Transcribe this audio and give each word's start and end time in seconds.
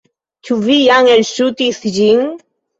Ĉu 0.47 0.57
vi 0.69 0.77
jam 0.79 1.11
elŝutis 1.17 1.85
ĝin? 2.01 2.29